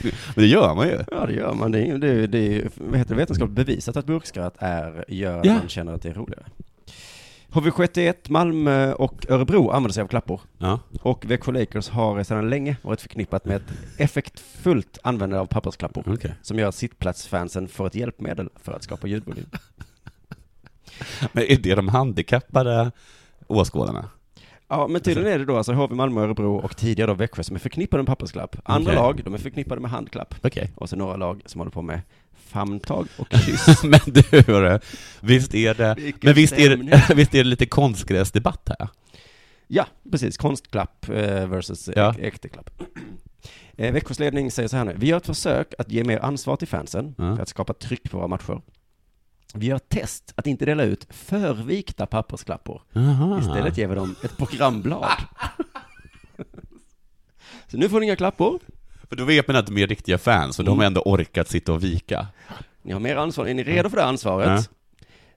[0.03, 0.99] Men det gör man ju.
[1.11, 1.73] Ja det gör man.
[1.73, 5.41] Det är det, är- det är, vad heter det, vetenskapligt bevisat att burkskratt är, gör
[5.47, 5.53] Ja.
[5.55, 6.45] man känner att det är roligare.
[7.51, 10.41] HV71 Malmö och Örebro använder sig av klappor.
[10.59, 10.81] Ja.
[11.03, 16.05] Och Växjö Lakers har sedan länge varit förknippat med ett effektfullt användande av pappersklappor.
[16.07, 16.35] Okej.
[16.43, 19.47] Som gör att sittplatsfansen får ett hjälpmedel för att skapa ljudvolym.
[21.33, 22.93] Men är det de handikappade
[23.47, 24.09] åskådarna?
[24.71, 27.57] Ja, men tydligen är det då alltså HV, Malmö, Örebro och tidigare då Växjö som
[27.57, 28.57] är förknippade med pappersklapp.
[28.65, 29.03] Andra Okej.
[29.03, 30.35] lag, de är förknippade med handklapp.
[30.43, 30.71] Okej.
[30.75, 32.01] Och så några lag som håller på med
[32.47, 33.83] famntag och kyss.
[33.85, 34.79] men du, hörru,
[35.21, 38.89] visst är det, men visst är det, visst är det lite konstgräsdebatt här?
[39.67, 40.37] Ja, precis.
[40.37, 42.15] Konstklapp eh, versus Ja.
[42.19, 42.71] äkteklapp.
[43.77, 44.95] Eh, Växjös ledning säger så här nu.
[44.97, 47.37] Vi gör ett försök att ge mer ansvar till fansen Ja.
[47.37, 48.61] för att skapa tryck på våra matcher.
[49.55, 52.83] Vi gör ett test att inte dela ut förvikta pappersklappor.
[52.95, 53.41] Aha.
[53.41, 55.11] Istället ger vi dem ett programblad.
[57.69, 58.59] så nu får ni inga klappor.
[59.09, 61.73] För då vet man att de är riktiga fans, och de har ändå orkat sitta
[61.73, 62.27] och vika.
[62.83, 63.47] Ni har mer ansvar.
[63.47, 64.71] Är ni redo för det ansvaret?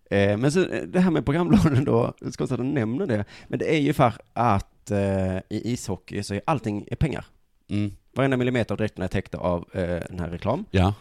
[0.10, 3.26] Eh, men så, eh, det här med programbladen då, det ska att de nämner det.
[3.48, 7.26] Men det är ju för att eh, i ishockey så är allting är pengar.
[7.70, 7.92] Mm.
[8.16, 10.66] Varenda millimeter av dräkterna är täckta av eh, den här reklam.
[10.72, 10.94] Ja.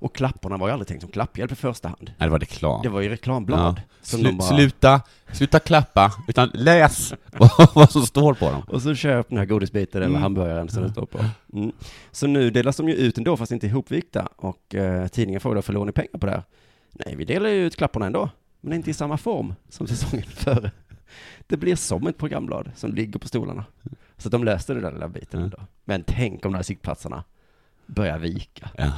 [0.00, 2.00] Och klapparna var ju aldrig tänkt som klapphjälp i första hand.
[2.18, 2.82] Nej, det var reklam.
[2.82, 3.60] Det var ju reklamblad.
[3.60, 3.82] Ja.
[4.02, 5.00] Slu- bara, Sluta,
[5.32, 7.14] sluta klappa, utan läs
[7.74, 8.62] vad, som står på dem.
[8.68, 10.22] Och så köp den här godisbiten eller Mm.
[10.22, 11.18] hamburgaren som det står på.
[11.52, 11.72] Mm.
[12.12, 14.28] Så nu delas de ju ut ändå fast inte ihopvikta.
[14.36, 16.42] Och eh, tidningen då förlorar ni pengar på det här?
[16.92, 18.30] Nej, vi delar ju ut klapparna ändå.
[18.60, 20.70] Men inte i samma form som säsongen före.
[21.46, 23.64] Det blir som ett programblad som ligger på stolarna.
[24.18, 25.44] Så de löste den där lilla biten Mm.
[25.44, 25.58] ändå.
[25.84, 27.24] Men tänk om de här sittplatserna
[27.86, 28.70] börjar vika.
[28.76, 28.92] Ja.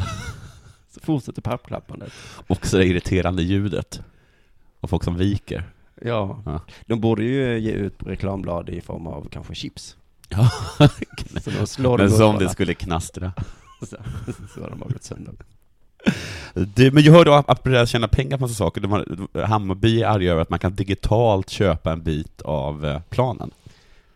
[0.95, 2.13] Så fortsätter pappklappandet.
[2.47, 4.03] Också det irriterande ljudet.
[4.81, 5.65] Och folk som viker.
[6.03, 6.43] Ja.
[6.47, 6.61] Ja.
[6.87, 9.97] De borde ju ge ut reklamblad i form av kanske chips.
[10.29, 10.51] Ja.
[11.43, 13.33] Så de slår Men som det skulle knastra.
[13.81, 13.97] Så,
[14.55, 15.35] så har de bara gått sönder.
[16.55, 18.81] Du, men jag hörde att börja tjäna pengar på massa saker.
[18.81, 23.01] De har, Hammarby är arga över att man kan digitalt köpa en bit av eh,
[23.09, 23.51] planen.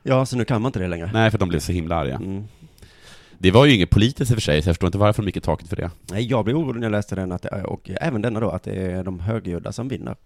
[0.03, 1.11] Ja, så nu kan man inte det längre.
[1.13, 2.17] Nej, för de blev så himla arga.
[2.17, 2.45] Mm.
[3.39, 5.27] Det var ju inget politiskt i och för sig, så jag förstår inte varför de
[5.29, 5.91] gick i taket för det.
[6.11, 8.63] Nej, jag blev orolig när jag läste den, att är, och även denna då, att
[8.63, 10.17] det är de högljudda som vinner.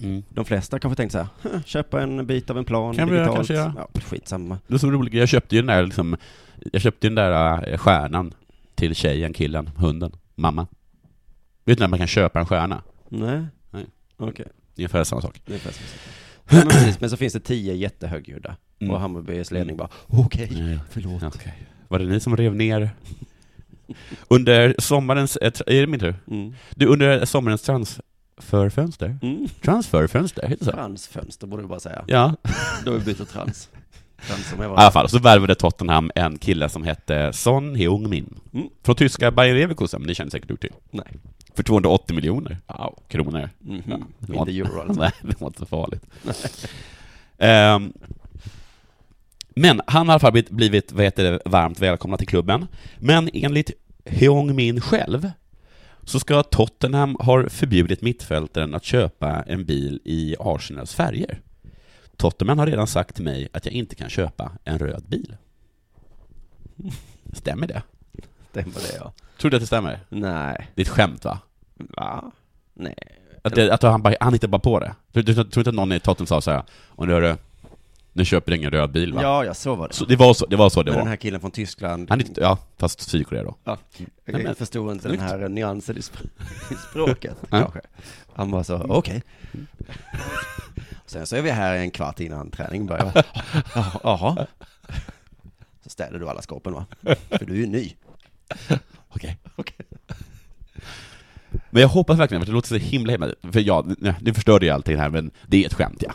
[0.00, 0.22] Mm.
[0.28, 3.14] De flesta kanske tänkte så här, "Huh, köpa en bit av en plan Kan vi
[3.14, 3.36] digitalt.
[3.36, 3.74] kanske göra.
[3.94, 4.58] Ja, skitsamma.
[4.66, 6.16] Det så roligt, jag köpte ju den där liksom,
[6.72, 8.34] jag köpte den där eh, stjärnan
[8.74, 10.66] till tjejen, killen, hunden, mamma.
[11.64, 12.82] Vet du när man kan köpa en stjärna?
[13.08, 13.44] Nej.
[13.70, 13.86] Nej.
[14.16, 14.46] Okej.
[14.76, 15.42] Ungefär samma sak.
[15.46, 15.80] Det är fast
[16.50, 18.56] ja, men, precis, men så finns det tio jättehögljudda.
[18.78, 18.94] Mm.
[18.94, 20.78] Och Hammarbys ledning bara, okej, Nej.
[20.90, 21.22] förlåt.
[21.22, 21.54] Okej.
[21.88, 22.90] Var det ni som rev ner?
[24.28, 26.14] Under sommarens, eh, är det min tur?
[26.30, 26.54] Mm.
[26.74, 29.18] Du, under sommarens transferfönster?
[29.22, 29.48] Mm.
[29.62, 30.76] Transferfönster, heter det så?
[30.76, 32.04] Transfönster borde du bara säga.
[32.06, 32.34] Ja,
[32.84, 33.68] Då har vi bytt trans.
[34.26, 35.08] Trans som i alla fall.
[35.08, 38.40] Så värvade Tottenham en kille som hette Son Heung-min.
[38.54, 38.68] Mm.
[38.82, 40.72] Från tyska Bayer Leverkusen, ni känner säkert till.
[40.90, 41.06] Nej.
[41.54, 42.98] För 280 miljoner wow.
[43.08, 43.50] kronor.
[43.58, 43.82] Mhm.
[43.86, 44.92] Ja, det var Inte euro alltså.
[45.00, 46.02] Nej, det var inte så farligt.
[47.38, 47.92] Ehm,
[49.60, 52.66] men han har i alla fall blivit, vad heter det, varmt välkomnad till klubben.
[52.98, 53.70] Men enligt
[54.04, 55.30] Heung-min själv
[56.04, 61.40] så ska Tottenham ha förbjudit mittfältaren att köpa en bil i Arsenals färger.
[62.16, 65.36] Tottenham har redan sagt till mig att jag inte kan köpa en röd bil.
[67.32, 67.82] Stämmer det?
[68.50, 69.12] Stämmer det ja.
[69.38, 70.00] Tror du att det stämmer?
[70.08, 70.68] Nej.
[70.74, 71.38] Det är ett skämt va?
[71.74, 72.32] Va?
[72.74, 72.94] Nej.
[73.42, 74.94] Att, det, att han, bara, han hittar bara på det.
[75.12, 77.36] Du, du, tror inte att någon i Tottenham sa så här, och nu hörru,
[78.16, 79.22] nu köper ingen röd bil va?
[79.22, 79.94] Ja, ja, så var det.
[79.94, 80.70] Så det var så det var.
[80.70, 80.98] Så det var.
[80.98, 83.56] den här killen från Tyskland, Han är, ja, fast Sydkorea då.
[83.64, 86.26] ja, Nej, men- jag förstod inte den här nyansen i, sp-
[86.72, 87.80] i språket kanske.
[88.34, 89.22] Han var så, okej.
[91.06, 93.24] Sen så är vi här en kvart innan träning börjar.
[93.74, 94.46] Ja, Jaha.
[95.84, 96.86] Så ställer du alla skåpen va?
[97.30, 97.92] För du är ju ny.
[99.08, 99.38] Okej.
[99.56, 99.76] Okej.
[101.70, 103.28] Men jag hoppas verkligen, för det låter så himla himla...
[103.52, 106.12] För ja, nej, nu förstörde jag allting här, men det är ett skämt ja.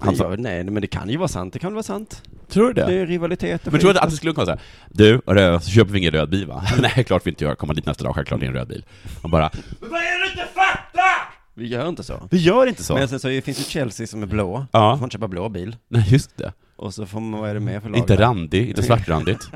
[0.00, 1.52] Han sa, ja, nej, men det kan ju vara sant.
[1.52, 2.22] Det kan vara sant.
[2.48, 2.86] tror du det?
[2.86, 3.66] Det är rivalitet.
[3.66, 4.58] Men tror du att det skulle kunna säga
[4.88, 6.64] Du, röd, så köper vi ingen röd bil va?
[6.80, 7.54] Nej, klart vi inte gör.
[7.54, 8.84] Komma dit nästa dag, självklart det är en röd bil.
[9.22, 11.34] Och bara Men vad är det du inte fattar?
[11.54, 12.28] Vi gör inte så.
[12.30, 12.94] Vi gör inte så.
[12.94, 14.66] Men sen så finns ju Chelsea som är blå.
[14.72, 14.96] Ja.
[14.96, 15.76] Får man köpa blå bil.
[15.88, 16.52] Nej, just det.
[16.76, 17.98] Och så får man, vad är det mer för lag?
[17.98, 19.50] Inte randig, inte svartrandigt.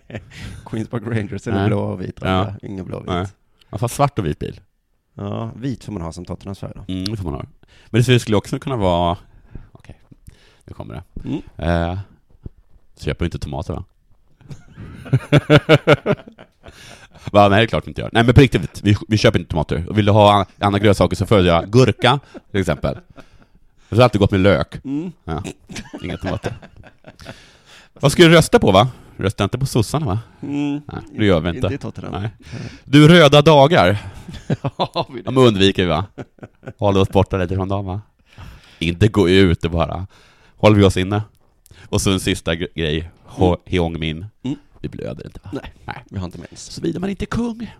[0.66, 2.18] Queens Park Rangers är det blå och vit.
[2.22, 2.28] Ja.
[2.28, 2.68] Ja.
[2.68, 3.10] Ingen blå och vit.
[3.10, 3.26] Nej.
[3.70, 4.60] Man får svart och vit bil.
[5.14, 6.84] Ja, vit får man ha som Tottenhams färg då.
[6.92, 7.44] Mm, det får man ha.
[7.90, 9.18] Men det skulle också kunna vara...
[10.64, 11.02] Nu kommer det.
[11.28, 11.42] Mm.
[11.92, 11.98] Eh,
[13.00, 13.84] köper inte tomater va?
[17.32, 17.48] va?
[17.48, 18.10] Nej, det är klart vi inte gör.
[18.12, 19.88] Nej men på riktigt, vi, vi köper inte tomater.
[19.88, 22.20] Och vill du ha an- andra grönsaker så föredrar jag gurka,
[22.50, 22.98] till exempel.
[23.88, 24.84] Jag har alltid gått med lök.
[24.84, 25.12] Mm.
[25.24, 25.42] Ja,
[26.02, 26.54] inga tomater.
[27.92, 28.88] Vad ska du rösta på va?
[29.16, 30.18] Rösta inte på sossarna va?
[30.42, 30.80] Mm.
[30.86, 31.66] Nej, det gör vi inte.
[31.66, 32.22] Inte Tottenham.
[32.22, 32.30] Nej.
[32.84, 33.98] Du, röda dagar.
[35.14, 35.22] Det?
[35.24, 36.04] De undviker vi va?
[36.78, 38.00] Håller oss borta lite från dem va?
[38.78, 40.06] Inte gå ut bara
[40.62, 41.22] håller vi oss inne.
[41.88, 44.26] Och så en sista gre- grej, Ho- Heong Min.
[44.42, 44.56] Mm.
[44.80, 45.50] Vi blöder inte va?
[45.52, 45.72] Nej.
[45.84, 46.04] Nej.
[46.10, 46.60] Vi har inte mens.
[46.70, 47.74] Såvida man inte är kung.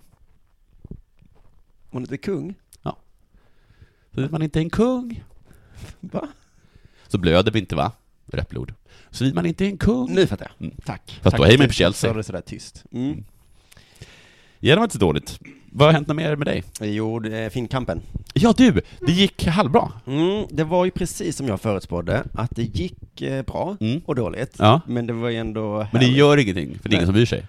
[1.90, 2.54] Man är inte kung.
[4.14, 5.24] Såvida man inte är en kung.
[6.00, 6.28] Va?
[7.08, 7.92] Så blöder vi inte va?
[8.26, 8.74] Rätt blod.
[9.10, 10.14] Såvida man inte är en kung.
[10.14, 10.66] Nu fattar jag.
[10.66, 10.76] Mm.
[10.84, 11.20] Tack.
[11.22, 11.46] Fast då Tack.
[11.46, 12.10] hejar man på Chelsea.
[12.10, 12.84] Så det sådär tyst.
[12.92, 13.24] Mm.
[14.64, 15.40] Ja, det var inte så dåligt.
[15.72, 16.62] Vad har hänt något mer med dig?
[16.80, 18.00] Jo, Finnkampen.
[18.34, 19.92] Ja du, det gick halvbra.
[20.06, 24.00] Mm, det var ju precis som jag förutspådde, att det gick eh, bra Mm.
[24.06, 24.54] och dåligt.
[24.58, 24.80] Ja.
[24.86, 26.16] Men det var ju ändå Men det härligt.
[26.16, 27.44] gör ingenting, för det är ingen som bryr sig.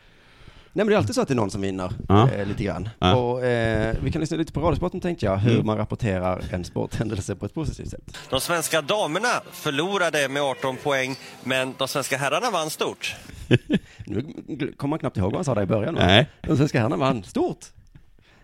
[0.75, 2.29] Nej men det är alltid så att det är någon som vinner, Ja.
[2.31, 2.89] eh, lite grann.
[2.99, 3.15] Ja.
[3.15, 5.65] Och eh, vi kan lyssna lite på Radiosporten tänkte jag, hur Mm.
[5.65, 8.17] man rapporterar en sporthändelse på ett positivt sätt.
[8.29, 13.15] De svenska damerna förlorade med 18 poäng, men de svenska herrarna vann stort.
[14.05, 15.95] Nu kommer man knappt ihåg vad han sa där i början.
[15.95, 16.05] va?
[16.05, 16.29] Nej.
[16.41, 17.65] De svenska herrarna vann stort.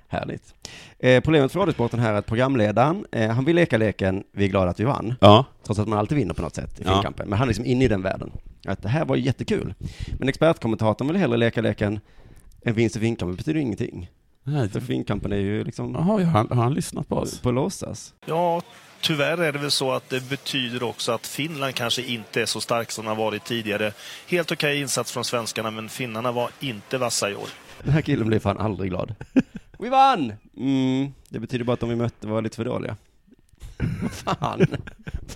[0.07, 0.53] Härligt.
[0.99, 4.49] Eh, problemet för Radiosporten här är att programledaren, eh, han vill leka leken Vi är
[4.49, 5.15] glada att vi vann.
[5.21, 5.45] Ja.
[5.65, 7.11] Trots att man alltid vinner på något sätt i Ja.
[7.17, 8.31] Men han är liksom inne i den världen.
[8.67, 9.73] Att det här var jättekul.
[10.19, 11.99] Men expertkommentatorn vill hellre leka leken
[12.61, 14.09] En vinst i Finnkampen betyder ingenting.
[14.43, 17.39] Nej, För Finnkampen är ju liksom Jaha, har han, har han lyssnat på på, oss?
[17.39, 18.13] på låtsas.
[18.25, 18.61] Ja,
[19.01, 22.61] tyvärr är det väl så att det betyder också att Finland kanske inte är så
[22.61, 23.93] stark som de har varit tidigare.
[24.27, 27.49] Helt okej insats från svenskarna, men finnarna var inte vassa i år.
[27.83, 29.15] Den här killen blir fan aldrig glad.
[29.79, 30.33] Vi vann!
[30.57, 32.97] Mm, det betyder bara att de vi mötte var lite för dåliga.
[34.01, 34.65] Vad fan,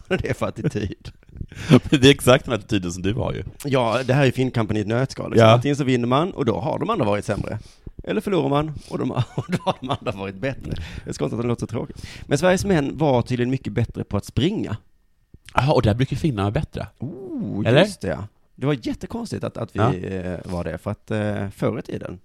[0.08, 1.12] vad är det för attityd?
[1.89, 3.43] det är exakt den attityden som du har ju.
[3.65, 5.32] Ja, det här är Finnkampen i ett nötskal.
[5.32, 5.48] Liksom.
[5.48, 5.54] Ja.
[5.54, 7.60] Antingen så vinner man och då har de andra varit sämre.
[8.04, 10.72] Eller förlorar man och, de, och då har de andra varit bättre.
[11.04, 12.06] Det är konstigt att det låter så tråkigt.
[12.28, 14.78] Men Sveriges män var tydligen mycket bättre på att springa.
[15.54, 16.88] Jaha, och där brukar finnarna vara bättre.
[17.00, 17.82] Oh, Eller?
[17.82, 18.28] just det ja.
[18.56, 19.93] Det var jättekonstigt att, att vi Ja.
[19.93, 22.19] eh, var det, för att eh, förr i tiden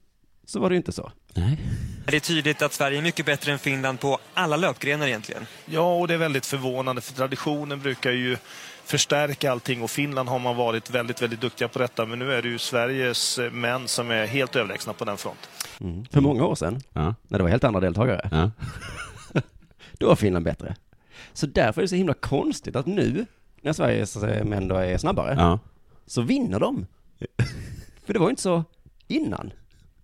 [0.47, 1.13] så var det ju inte så.
[1.35, 1.59] Nej.
[2.07, 5.43] Det är tydligt att Sverige är mycket bättre än Finland på alla löpgrenar egentligen.
[5.67, 8.37] Ja, och det är väldigt förvånande, för traditionen brukar ju
[8.89, 12.07] förstärka allting och Finland har man varit väldigt, väldigt duktiga på detta.
[12.07, 15.51] Men nu är det ju Sveriges eh, män som är helt överlägsna på den fronten.
[15.81, 16.05] Mm.
[16.11, 17.15] För många år sedan, Ja.
[17.29, 18.51] när det var helt andra deltagare, Ja.
[19.99, 20.77] då var Finland bättre.
[21.33, 23.27] Så därför är det så himla konstigt att nu,
[23.63, 25.59] när Sveriges eh, män då är snabbare, ja.
[26.07, 26.87] så vinner de.
[28.07, 28.65] För det var ju inte så
[29.09, 29.53] innan,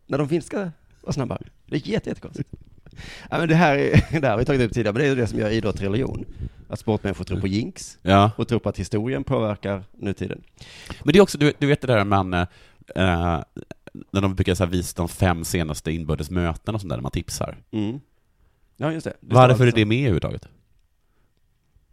[0.06, 1.42] när de finska var snabbare.
[1.66, 2.48] Det är jätte, jättekonstigt.
[3.30, 5.10] Ja, men det här, är- det här har vi tagit upp tidigare, men det är
[5.10, 6.24] ju det som gör idrott till religion.
[6.74, 8.30] Att sportmänniskor tror på jinx ja.
[8.36, 10.42] och tror på att historien påverkar nutiden.
[11.04, 12.46] Men det är också, du, du vet det där man, eh,
[14.10, 17.02] när de brukar så här, visa de fem senaste inbördes mötena och sånt där, när
[17.02, 17.56] man tipsar.
[17.70, 18.00] Mm.
[18.76, 19.10] Ja, just det.
[19.10, 20.48] står Varför är alltså- det med överhuvudtaget?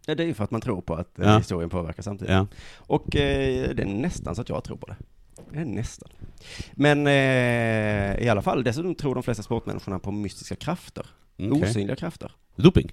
[0.06, 1.38] Ja, det är ju för att man tror på att eh, Ja.
[1.38, 2.32] historien påverkar samtidigt.
[2.32, 2.46] Ja.
[2.76, 4.96] Och eh, det är nästan så att jag tror på det.
[5.52, 6.08] Det är nästan.
[6.72, 11.06] Men eh, i alla fall, dessutom tror de flesta sportmänniskorna på mystiska krafter.
[11.38, 11.50] Okej.
[11.62, 12.32] Osynliga krafter.
[12.56, 12.92] Doping?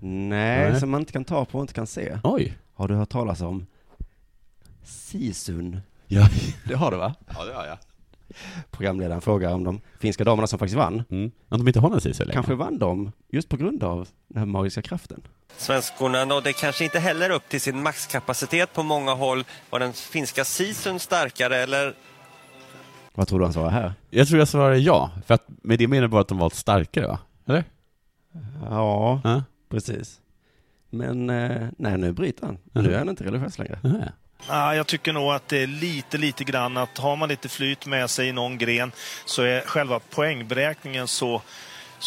[0.00, 0.80] Nej, Nej.
[0.80, 2.18] som man inte kan ta på och inte kan se.
[2.24, 2.58] Oj.
[2.74, 3.66] Har du hört talas om
[4.84, 5.80] Sisun?
[6.06, 6.28] Ja,
[6.64, 7.14] Det har du va?
[7.38, 7.78] ja det har jag.
[8.70, 11.04] Programledaren frågar om de finska damerna som faktiskt vann.
[11.10, 11.30] Mm.
[11.48, 12.32] Om de inte har någon CC längre?
[12.32, 15.20] Kanske vann de just på grund av den här magiska kraften.
[15.56, 19.44] Svenskorna nådde kanske inte heller upp till sin maxkapacitet på många håll.
[19.70, 21.94] Var den finska sisun starkare eller
[23.14, 23.92] Vad tror du han svarar här?
[24.10, 26.50] Jag tror jag svarar ja, för att med det menar jag bara att de var
[26.50, 27.18] starkare va?
[27.46, 27.64] Eller?
[28.70, 29.42] Ja, Ja.
[29.68, 30.20] Precis.
[30.90, 32.58] Men eh, nej, nu bryter han.
[32.72, 32.84] Mhm.
[32.84, 33.78] Nu är han inte religiös längre.
[33.82, 33.90] Ja.
[34.48, 37.86] Ah, jag tycker nog att det är lite, lite grann att har man lite flyt
[37.86, 38.92] med sig i någon gren
[39.24, 41.42] så är själva poängberäkningen så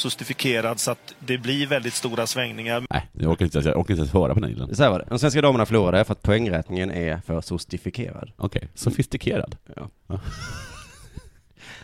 [0.03, 2.85] justifikerad så att det blir väldigt stora svängningar.
[2.89, 4.75] Nej, jag orkar inte, jag orkar inte ens höra på den illen.
[4.75, 5.05] Så här var det.
[5.09, 8.31] De svenska damerna förlorade för att poängräkningen är för sostifikerad.
[8.37, 9.55] Okej, sofistikerad.
[9.75, 9.89] Ja.
[10.07, 10.19] Ja.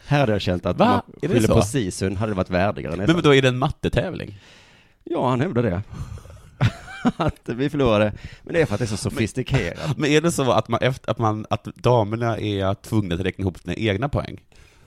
[0.05, 1.03] Här hade jag känt att Va?
[1.21, 1.53] om man så?
[1.53, 3.15] på sisun hade det varit värdigare nästan.
[3.15, 4.39] Men då är det en mattetävling?
[5.09, 5.81] Ja, han hävdar det.
[7.17, 8.13] att vi förlorade.
[8.43, 9.97] Men det är för att det är så sofistikerat.
[9.97, 13.41] Men är det så att, man, efter, att, man, att damerna är tvungna att räkna
[13.41, 14.37] ihop sina egna poäng?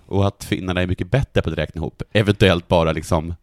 [0.06, 2.02] Och att finnarna är mycket bättre på att räkna ihop?
[2.12, 3.34] Eventuellt bara liksom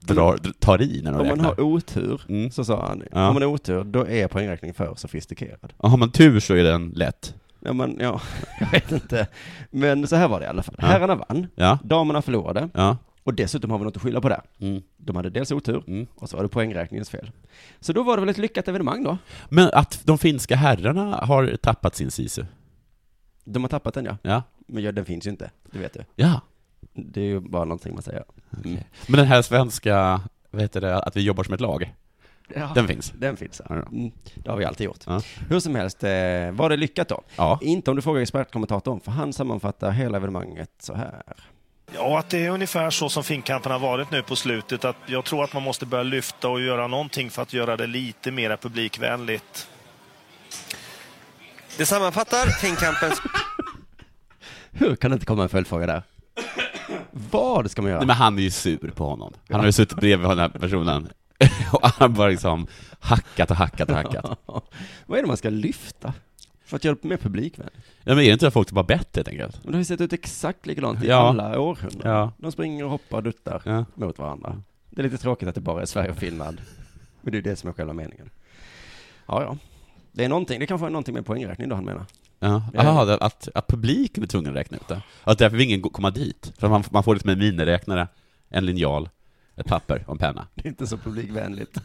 [0.00, 1.44] drar, tar i när de Om man räknar?
[1.44, 2.50] har otur, Mm.
[2.50, 3.28] så sa han, Ja.
[3.28, 5.72] om man har otur, då är poängräkning för sofistikerad.
[5.76, 7.34] Och har man tur så är den lätt.
[7.60, 8.20] Ja, men, ja,
[8.60, 9.26] jag vet inte.
[9.70, 10.74] Men så här var det i alla fall.
[10.78, 10.86] Ja.
[10.86, 12.96] Herrarna vann, Ja, damerna förlorade, ja.
[13.24, 14.42] Och dessutom har vi något att skylla på där.
[14.60, 14.82] Mm.
[14.96, 16.06] De hade dels otur, Mm.
[16.14, 17.30] och så var det poängräkningens fel.
[17.80, 19.18] Så då var det väl ett lyckat evenemang då?
[19.48, 22.44] Men att de finska herrarna har tappat sin sisu?
[23.44, 24.42] De har tappat den ja, Ja.
[24.66, 26.04] men ja, den finns ju inte, det vet du.
[26.16, 26.40] Ja.
[26.92, 28.24] Det är ju bara någonting man säger.
[28.64, 28.78] Mm.
[29.08, 31.94] Men den här svenska, vad heter det, att vi jobbar som ett lag,
[32.54, 33.12] Ja, den finns?
[33.18, 33.74] den finns Ja.
[33.74, 34.10] Mm.
[34.34, 35.00] Det har vi alltid gjort.
[35.06, 35.20] Ja.
[35.48, 36.10] Hur som helst, eh,
[36.52, 37.22] var det lyckat då?
[37.36, 37.58] Ja.
[37.62, 41.22] Inte om du frågar expertkommentatorn, för han sammanfattar hela evenemanget så här.
[41.94, 44.84] Ja, att det är ungefär så som finkampen har varit nu på slutet.
[44.84, 47.86] Att jag tror att man måste börja lyfta och göra någonting för att göra det
[47.86, 49.68] lite mer publikvänligt.
[51.76, 53.22] Det sammanfattar Finnkampens
[54.70, 56.02] Hur kan det inte komma en följdfråga där?
[57.10, 58.00] Vad ska man göra?
[58.00, 59.32] Nej, men han är ju sur på honom.
[59.50, 61.08] Han har ju suttit bredvid den här personen
[61.72, 62.66] och han har bara liksom
[63.00, 64.24] hackat och hackat och hackat.
[65.06, 66.12] Vad är det man ska lyfta?
[66.72, 67.76] För att göra det mer publikvänligt?
[68.04, 69.60] Ja, men är det inte att folk ska vara bättre helt enkelt?
[69.64, 71.16] Men det har ju sett ut exakt likadant i Ja.
[71.28, 72.12] alla århundraden.
[72.12, 72.32] Ja.
[72.36, 73.84] De springer och hoppar och duttar Ja.
[73.94, 74.62] mot varandra.
[74.90, 76.60] Det är lite tråkigt att det bara är Sverige och Finland.
[77.20, 78.30] Men det är det som är själva meningen.
[79.26, 79.56] Ja, ja.
[80.12, 82.06] Det är någonting, det kanske är någonting med poängräkning då han menar.
[82.38, 82.62] Ja.
[82.74, 82.80] Ja.
[82.80, 85.02] Aha, det- att, att publiken är tvungen att räkna ut det.
[85.24, 86.52] Att därför vill ingen komma dit.
[86.58, 88.08] För man, man får liksom en miniräknare,
[88.48, 89.08] en linjal,
[89.56, 90.46] ett papper och en penna.
[90.54, 91.78] Det är inte så publikvänligt.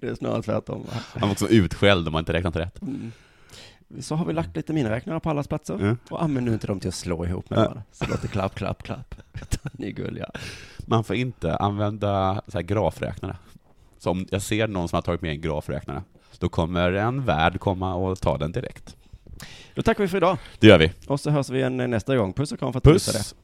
[0.00, 0.92] Det är snarare tvärtom va?
[1.14, 2.82] Man var också utskälld om man inte räknat rätt.
[2.82, 3.12] Mm.
[4.00, 5.74] Så har vi lagt lite miniräknare på allas platser.
[5.74, 5.98] Mm.
[6.10, 7.82] Och använd nu inte dem till att slå ihop med varandra.
[7.92, 9.14] Så det låter klapp, klapp, klapp.
[9.72, 10.30] Ni är gulliga.
[10.78, 13.36] Man får inte använda så här grafräknare.
[13.98, 16.02] Så om jag ser någon som har tagit med en grafräknare,
[16.38, 18.96] då kommer en värd komma och ta den direkt.
[19.74, 20.38] Då tackar vi för idag.
[20.58, 20.92] Det gör vi.
[21.06, 22.32] Och så hörs vi igen nästa gång.
[22.32, 23.18] Puss och kram för att du lyssnade.
[23.18, 23.34] Puss!